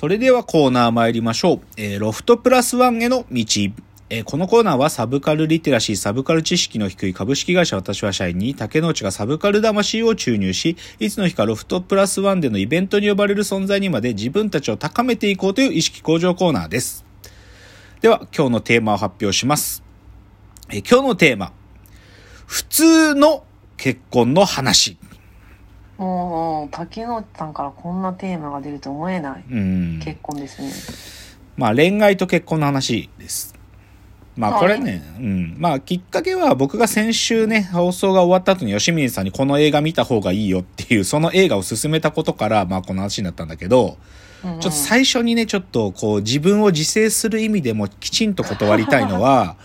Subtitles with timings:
[0.00, 1.60] それではコーナー参りましょう。
[1.76, 3.44] えーロフトプラスワンへの道。
[4.08, 17.04] えーこのコーナーはサブカルリテラシー、サブカル知識の低い株式会社私は社員に竹之内がサブカル魂を注入し、いつの日かロフトプラスワンでのイベントに呼ばれる存在にまで自分たちを高めていこうという意識向上コーナーです。
[18.00, 19.82] では、今日のテーマを発表します。
[20.70, 21.52] えー今日のテーマ。
[22.46, 23.44] 普通の
[23.76, 24.96] 結婚の話。
[26.00, 30.00] もう竹野内さんからこんなテーマが出ると思えないうん。
[30.02, 30.72] 結婚ですね。
[31.58, 33.54] まあ恋愛と結婚の話です。
[34.34, 35.56] まあはいこれね、うん。
[35.58, 49.56] まあきっかけは僕が先週ね、放送が終わった後に吉水さんにこの映画見た方がいいよっていう、その映画を勧めたことから、まあこの話になったんだけど、うんうんちょっと最初にね、ちょっとこう自分を自制する意味でもきちんと断りたいのは、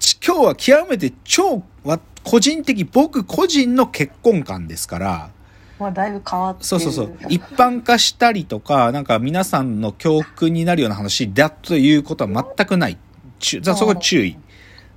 [0.00, 5.30] ち 今日は極めて超わ個人的、僕個人の結婚観ですから、
[5.78, 6.66] まあだいぶ変わってる。
[6.66, 7.16] そうそうそう。
[7.28, 12.98] 一般化したりとか、なんか皆さんの教訓になるような話だということは全くない。
[13.38, 14.36] ちゅそこ注意。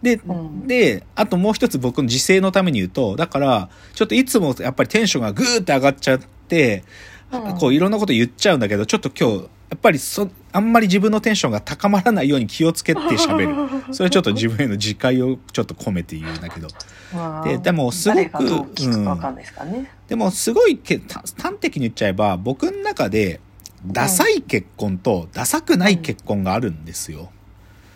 [0.02, 6.84] で、うんで、あともう一つ僕の自制のために言うと、だから、ちょっといつもやっぱりテンションがグーって上がっちゃって、
[7.32, 9.42] うんこういろんなこと言っちゃうんだけど、ちょっと今日、や
[9.76, 13.56] っぱりそ、あんまり自分のテンションが高まらないように気をつけて喋る。
[13.94, 16.68] それはちょっと自分への自戒をちょっと込めて言うんだけど。
[17.14, 19.38] まあででもすごくうん
[20.08, 23.40] でもすごいけた端的に言っちゃえば僕の中で
[23.86, 27.30] ダサい結婚とダサくない結婚があるんですよ。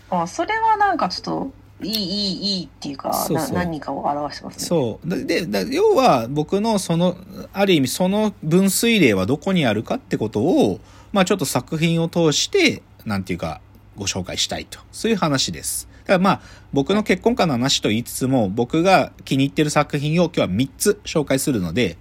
[0.10, 4.66] あそれはなんかちょっといいいいいいっていうか何かを表してますね。
[4.66, 5.26] そう。
[5.26, 7.16] で、要は僕のその、
[7.54, 10.80] ある意味その分水嶺はどこにあるかってことを、
[11.12, 13.62] まあちょっと作品を通して、なんていうか、
[13.96, 14.80] ご紹介したいと。
[14.92, 15.88] そういう話です。
[16.02, 16.42] だからまあ
[16.74, 21.98] 僕の結婚観の話と言いつつも、僕が気に入ってる作品を今日は3つ紹介するので、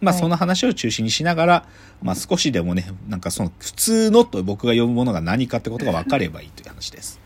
[0.00, 1.68] まあはいその話を中心にしながら、
[2.02, 7.20] まあ少しでもね、なんかその普通のと僕が呼ぶものが何かってことが分かればいいという話です。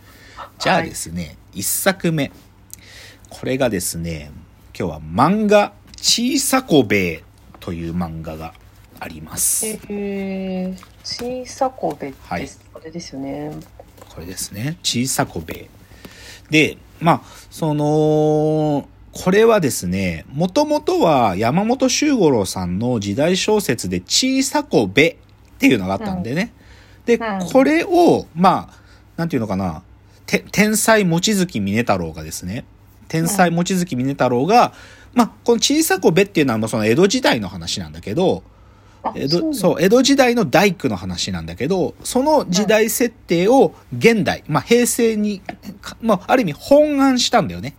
[0.58, 2.32] じゃあですね、一作目。
[3.30, 4.30] これがですね、
[4.78, 7.24] 今日は漫画、小さこべえ
[7.60, 8.54] という漫画が
[9.00, 9.66] あります。
[9.66, 13.50] へえ小さこべはいあれですよね。
[14.08, 15.68] これですね、小さこべえ。
[16.50, 25.16] で、まあ、その、これはですね、もともとは山本周五郎さんの時代小説で小さこべっ
[25.58, 26.52] ていうのがあったんでね。
[27.06, 28.78] で、うんこれを、まあ、
[29.16, 29.82] なんていうのかな、
[30.26, 32.64] て天才望月峰太郎がですね、
[33.08, 34.72] 天才望月峰太郎が、
[35.14, 38.57] まあ、この小さこべっていうのはもうその江戸時代の話なんだけど、あ
[39.14, 45.40] 江戸そう江戸時代の大工の話なんだけどその時代設定を現代、まあ、平成に、
[45.80, 47.74] かまあ、ある意味本案したんだよね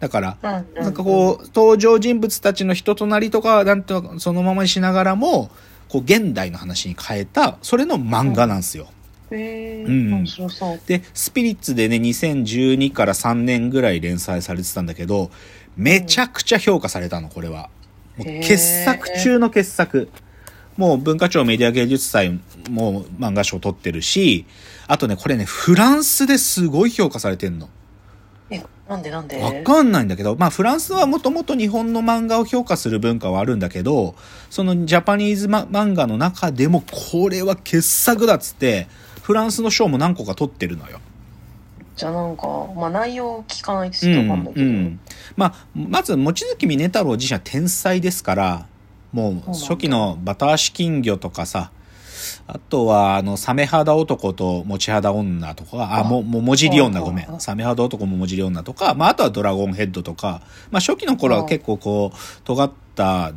[0.00, 5.50] だからなんかこう登場人物たちの人となりとかなんとかそのままにしながらも
[5.88, 8.88] こう現代の話に変えたそれの漫画なんですよ。
[9.30, 10.24] へえうん。
[10.86, 15.30] でスピリッツでね2012から3年ぐらい連載されてたんだけど
[15.76, 17.68] めちゃくちゃ評価されたのこれは。
[18.16, 20.08] もう傑作中の傑作。
[20.80, 24.46] もう文化庁メディア芸術祭も漫画賞取ってるし、
[24.88, 27.68] あとね、これね、フランスですごい評価されてんの。
[28.48, 29.36] えなんでなんで？
[29.42, 34.14] わかんないんだけど、まあフランスはもともと日本の漫画を評価する文化はあるんだけど、
[34.48, 38.88] そのジャパニーズマ漫画の中でもこれは傑作だっつって、
[39.20, 40.98] フランスの賞も何個か取ってるのよ。
[41.94, 44.66] じゃあなんか、まあ内容を聞かないとうちょっとわかんないけど。
[44.66, 45.00] ん。
[45.36, 48.66] まあ、まず、望月峰太郎自身は天才ですから、
[49.12, 51.70] もう初期のバタ足金魚とかさ、
[52.46, 57.40] あとは、あの、サメ肌男と持ち肌女とか、あ、あも、も、もじり女、ごめん。
[57.40, 63.32] サメ肌男ももじり女とか、まあ、あとはドラゴンヘッドとか、まあ、初期の頃は結構こう、尖った、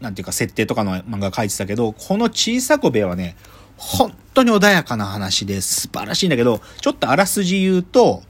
[0.00, 3.36] なんていうか、設定とかの漫画書いてたけど、この小さこべはね、
[3.76, 8.22] 本当に穏やかな話で素晴らしいんだけど、ちょっとあらすじ言うと、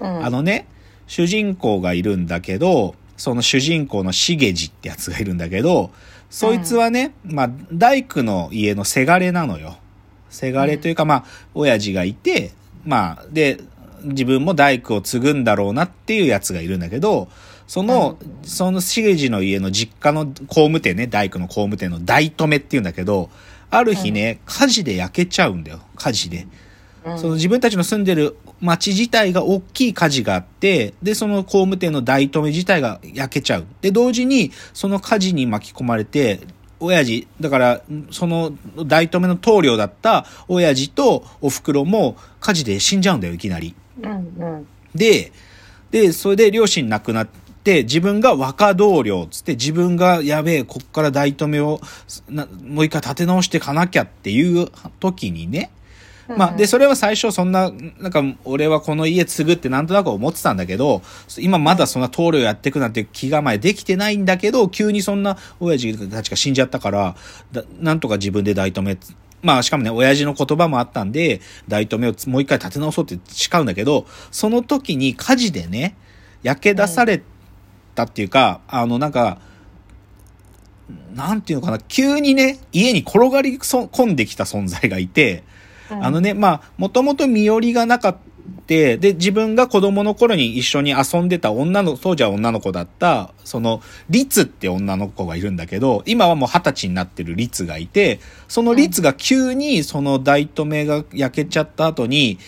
[0.00, 0.24] うん。
[0.24, 0.66] あのね、
[1.06, 5.90] 主人公がいるんだけど、その主人公のしげじってやつがいるんだけど、
[6.30, 9.76] そいつはね、まあ、大工の家のせがれなのよ。
[10.30, 11.24] せがれというか、まあ、
[11.54, 12.52] 親父がいて、
[12.84, 13.60] まあ、で、
[14.04, 17.28] 自分も大工を継ぐんだろうなっていうやつがいるんだけど、
[17.66, 23.30] その、そのしげじの家の実家の工務店ね、大工の工務店の大止めっていうんだけど、
[23.70, 25.80] ある日ね、火事で焼けちゃうんだよ。
[25.96, 26.42] 火事で。
[26.42, 26.50] うん
[27.16, 33.66] その自分たちの住んでる町自体が大きい火事があって、で、その工務店の大止め自体が焼けちゃう。
[33.80, 36.40] で、同時に、その火事に巻き込まれて、
[36.80, 38.52] 親父、だから、その
[38.84, 43.74] 大止めの棟梁だった親父とお袋も火事で死んじゃうんだよ、いきなり。
[44.02, 44.16] うんう
[44.58, 45.32] んで、
[45.90, 47.28] で、それで両親亡くなっ
[47.64, 51.80] て、自分が若同僚つって自分がやべえ、こっから大止めを
[52.28, 54.68] なもう一回立て直していかなきゃっていう
[55.00, 55.70] 時にね、
[56.36, 61.02] まあ、で、それは最初そんな、なんか、俺はこの家継ぐってなんとなく思ってたんだけど、
[61.38, 67.16] 今まだそんな棟梁やっていくなんて気構えできてないんだけど、急にそんな親父たちが死んじゃったから、
[67.52, 68.98] だなんとか自分で大止め、
[69.42, 75.96] まあしかもね、親父の言葉もあったんで、大止めをもう一回立て直そうって誓うんだけど、その時に火事でね、
[76.42, 77.22] 焼け出され
[77.94, 79.38] たっていうか、あのなんか、
[81.14, 85.44] なんていうのかな、急にね、家に転がり込んできた存在がいて、
[85.90, 88.18] あのね、まあ、もともと身寄りがなかった、
[88.66, 93.80] で、自分が子供の頃に一緒に遊んでた女の、当時は女の子だった、その、
[94.10, 102.38] 律って女の子がいるんだけど、今はもう二十歳になってる律がいて、その律が急にその大止めが焼けちゃった後に、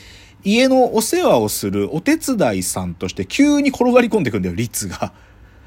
[0.44, 5.12] 家のお世話をするお手伝いさんとして急に転がり込んでくんだよ、律が。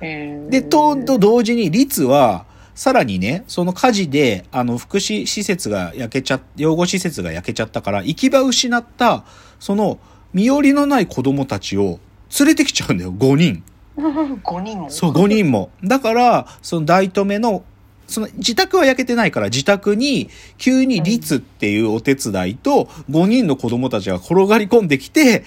[0.02, 9.26] で、と、と同時に律は、さらにね、その火事で、あの、福祉施設が焼けちゃ、養護施設が焼けちゃったから、行き場失った、
[9.60, 10.00] その、
[10.34, 12.00] 身寄りのない子供たちを
[12.40, 13.64] 連れてきちゃうんだよ、5人。
[13.96, 14.90] 5人も？
[14.90, 15.70] そう、5人も。
[15.84, 17.64] だから、その大止めの、
[18.08, 25.46] その自宅は焼けてないから自宅に急に律っていうお手伝いと5人の子供たちが転がり込んできて、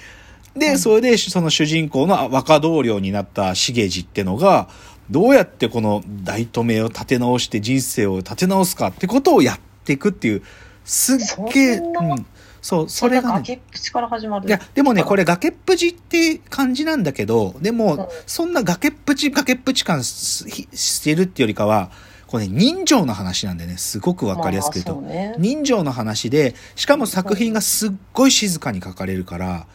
[0.56, 4.69] で、それでその主人公の若同僚になった茂地ってのが、
[5.11, 10.43] どうやってこの大止めを立て直して人生を立て直すかってことをやっていくっていう、
[10.85, 11.19] すっ
[11.53, 12.26] げえ、うん。
[12.61, 14.49] そう、それが、ね、崖っぷちから始まる。
[14.49, 21.91] いや、でもね、これ崖っぷちって感じなんだけど、でも、そんな崖っぷち、崖っぷち感してるってよりかは、
[22.26, 29.67] これね、人情の話なんでね、すごくわかりやすく言うと、ね、人情の話で、しかも作品がすっごい静かに書かれるから、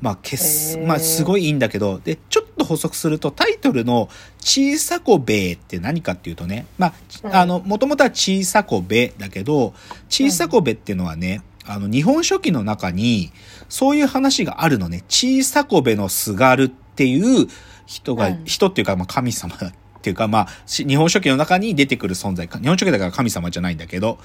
[0.00, 4.08] まあ、けす、まあ、すごいいいんだけど、で、ちょっと補足すると、タイトルの、
[4.40, 9.74] 小さこべって何かっていうとね、まあ、あの、もともとは小さこべだけど、
[10.08, 13.32] 小さこべっていうのはね、あの、日本書紀の中に、
[13.68, 15.04] そういう話があるのね。
[15.08, 17.46] 小さこべのすがるっていう
[17.86, 19.54] 人が、うん、人っていうか、まあ、神様
[20.00, 22.46] っていうか、まあ、日本書紀の中に出てくる存在。
[22.48, 24.18] 日本書紀だから神様じゃないんだけど、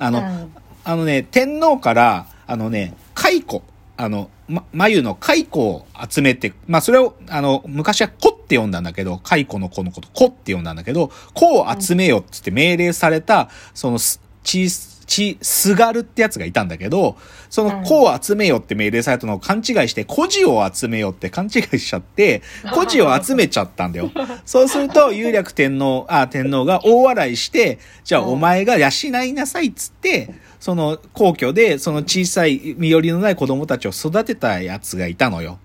[0.00, 3.62] あの、うん、あのね、天皇から、あのね、蚕、
[3.96, 13.98] あの、ま、眉の蚕を集めて、まあ、それを、あの、昔は子って呼んだんだけど、蚕の子のこと、子って呼んだんだけど、子を集めよってって命令された、その、
[14.42, 14.68] 小
[15.10, 17.16] ち、すがるってやつがいたんだけど、
[17.50, 22.42] その子を集めよって命令されたのを勘違いして、孤児を集めよって勘違いしちゃって、
[22.72, 24.10] 孤児を集めちゃったんだよ。
[24.46, 28.88] そうすると、有略天皇、あ、天皇が大笑いして、じゃあお前が養
[29.24, 35.58] いなさいっつって、その皇居で、その小さい身寄りのない子供たちを育てたやつがいたのよ。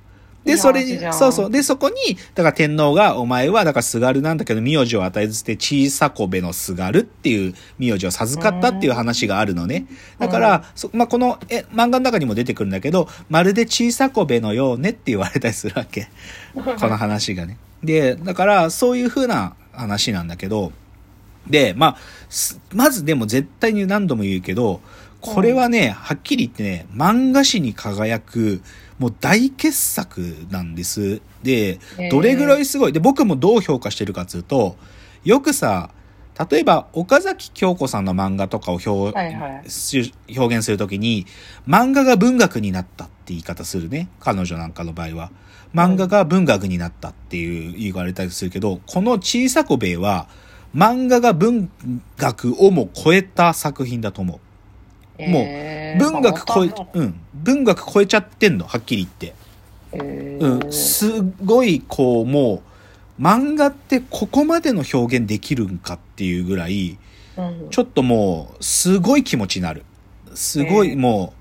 [0.45, 1.51] で、それに、そうそう。
[1.51, 1.95] で、そこに、
[2.35, 9.87] だから天皇が、お前は、だからすがるなんだけど、名字を与えずて、小さこべのすがるっていう名字を授かったっていう話があるのね。
[10.19, 16.09] だから、そまあ、この、え、漫画の中にも出てくるんだけど、まるで小さこべのようねって言われたりするわけ。
[16.53, 17.57] この話がね。
[17.83, 20.71] で、だから、そういう風な話なんだけど、
[21.47, 21.97] で、まあ、
[22.73, 24.81] まずでも絶対に何度も言うけど、
[25.25, 28.61] これはね、はっきり言ってね、漫画史に輝く、
[28.99, 31.21] もう大傑作なんです。
[31.43, 31.79] で、
[32.11, 32.93] どれぐらいすごい？
[32.93, 34.77] で、僕もどう評価してるかっていうと、
[35.23, 35.89] よくさ、
[36.49, 39.63] 例えば、岡崎京子さんの漫画とかを表,、はいはい、
[40.37, 41.25] 表現するときに、
[41.67, 44.09] 漫画が文学になったって言い方するね。
[44.19, 45.31] 彼女なんかの場合は。
[45.73, 50.27] 漫画が文学になったっていう言われたりするけど、この小さこべえは、
[50.75, 51.69] 漫画が文
[52.17, 54.39] 学をも超えた作品だと思う。
[55.19, 59.35] もう、文学超え、うん、文学超えちゃってんの、はっきり言って。
[60.39, 62.61] うん、すごい、こう、も
[63.19, 66.97] う、漫画ってここまでの表現できるんかっていうぐらい、
[67.69, 69.83] ちょっともう、すごい気持ちになる。
[70.33, 71.33] すごい、も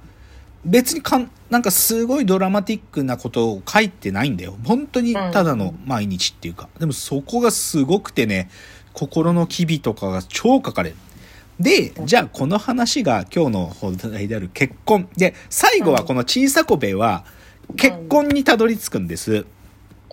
[0.67, 4.57] う、別にかん、なんかすごいドラマティックなことを書いてないんだよ。
[4.65, 6.69] 本当にただの毎日っていうか。
[6.79, 8.49] でもそこがすごくてね、
[8.93, 10.97] 心の機微とかが超書かれる。
[11.61, 15.09] で、じゃあこの話が今日の本題である結婚。
[15.17, 17.25] で、最後はこの小さこべは
[17.77, 19.47] 結婚にたどり着くんです。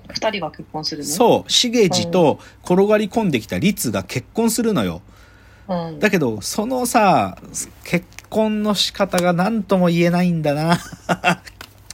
[0.10, 1.10] 二人が結婚するの？
[1.10, 1.52] そう。
[1.52, 5.02] しげじと転がり込んできた律が結婚するのよ。
[5.68, 7.38] うん、だけど、そのさ、
[7.86, 10.80] 結婚の仕方が何とも言えないんだな。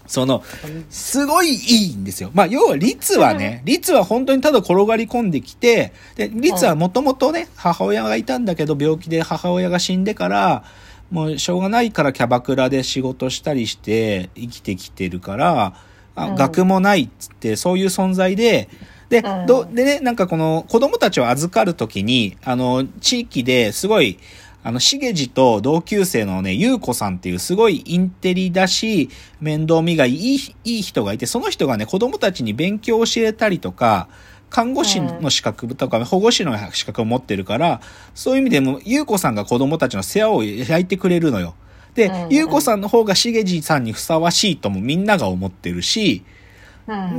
[0.07, 0.43] その、
[0.89, 2.31] すごいいいんですよ。
[2.33, 10.63] まあ、要は、律はね、律は本当にただ転がり込んできて、で、律はもともとね、母親がいたんだけど、病気で母親が死んでから、
[11.11, 15.73] もうしょうがないからキャバクラで仕事したりして生きてきてるから、
[16.15, 18.69] あ学もないっつって、そういう存在で、
[19.09, 19.45] で、うん。
[19.45, 24.19] ど、でね、なんかこの子供たちを預かるときに、あの、地域ですごい、
[24.63, 29.09] あの、しげじと同級生のね、ゆうこさんっていうすごいインテリだし、
[29.39, 34.07] 面倒見がいい、いい人がいて、その人がね、子供たちに勉強を教えたりとか、
[34.49, 37.81] 看護師の資格とか、保護士の資格を持ってるから、
[38.15, 41.55] そういう意味でも、ゆうこさんが子供たちの世話を焼いてくれるのよ。
[41.97, 46.46] でうん、ゆうこさんの方がしげじさんにふさわしいともみんなが思ってるし、うん、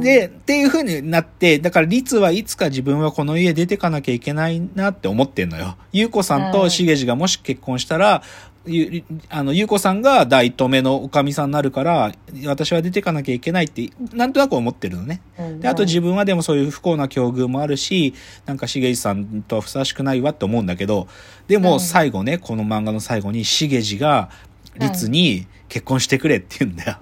[0.01, 5.77] で、っていう風になって、だから律はいつか自分はこの家出てかなきゃいけないなって思ってんのよ。
[5.93, 8.23] ゆうこさんうんとしげじがもし結婚したら、
[8.67, 12.13] ゆ、あの、ゆうこさんが大止めのおかみさんになるから、
[12.47, 15.21] 私は出てかなきゃいけないって、なんとなく思ってるのね。
[15.39, 18.15] うん、で、あと自分はでもそういう不幸な境遇もあるし、
[18.47, 21.09] なんかしげじさんとはふさわしくないわって思うんだけど、
[21.47, 24.31] でもうん最後ね、この漫画の最後にしげじが
[24.79, 26.97] 律に結婚してくれって言うんだよ。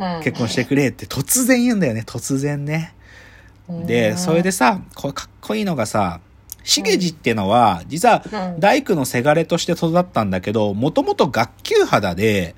[0.00, 2.94] うん、結婚してくれって突然言うんだよね、突然ね。
[3.86, 6.20] で、それでさ、これかっこいいのがさ、
[6.64, 8.60] しげじってのは、実はうん。
[8.60, 12.54] 大工のせがれとして育ったんだけど、もともと学級肌で、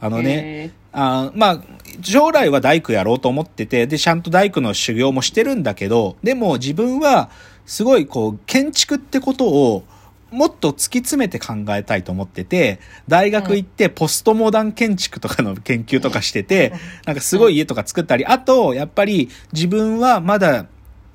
[0.00, 1.62] あのね、ね、あまあ、
[2.02, 7.30] 将来は大工やろうと思ってて、で、ちゃんと大工の修行もしてるんだけど、でも自分は、
[7.66, 9.84] すごいこう、建築ってことを、
[10.32, 16.72] もっと突き詰めて考えたいと思ってて、大学行ってポストモダン建築とかの研究とかしてて、
[17.06, 20.66] なんかすごい家とか作ったり、あと、やっぱり自分はまだ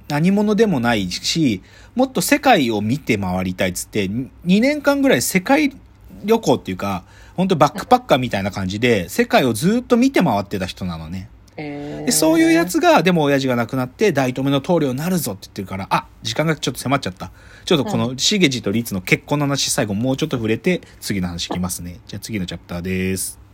[0.08, 1.62] 何者でもないし、
[1.96, 5.76] もっと世界を見て回りたいっつって、2年間ぐらい世界
[6.24, 7.04] 旅行っていうか、
[7.36, 11.30] 本当バックパッカーみたいな感じで、世界をずっと見て回ってた人なのね。
[11.58, 17.32] えーで、そういうやつが、でも親父が亡くなって、大止めの棟梁になるぞって言ってるから、あ、時間がちょっと迫っちゃった。
[17.66, 22.00] ちょっとこの、しげじと律の結婚の話、最後もうちょっと触れて、次の話いきますね。
[22.08, 23.47] じゃあ次のチャプターです。